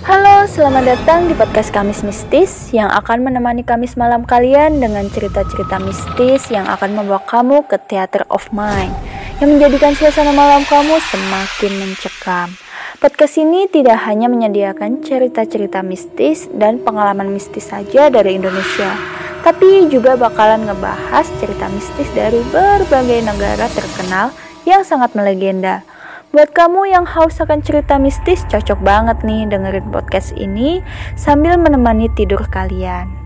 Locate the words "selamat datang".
0.48-1.28